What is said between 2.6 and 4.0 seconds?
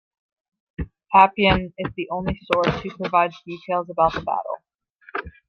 who provides details